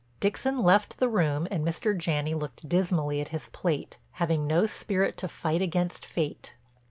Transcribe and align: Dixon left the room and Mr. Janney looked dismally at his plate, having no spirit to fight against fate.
Dixon 0.19 0.63
left 0.63 0.97
the 0.97 1.07
room 1.07 1.47
and 1.51 1.63
Mr. 1.63 1.95
Janney 1.95 2.33
looked 2.33 2.67
dismally 2.67 3.21
at 3.21 3.27
his 3.27 3.49
plate, 3.49 3.99
having 4.13 4.47
no 4.47 4.65
spirit 4.65 5.15
to 5.17 5.27
fight 5.27 5.61
against 5.61 6.07
fate. 6.07 6.55